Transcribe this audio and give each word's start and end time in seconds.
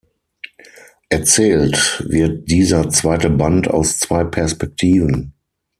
Erzählt 1.09 2.03
wird 2.07 2.49
dieser 2.49 2.89
zweite 2.89 3.29
Band 3.29 3.67
aus 3.69 3.99
zwei 3.99 4.23
Perspektiven. 4.23 5.35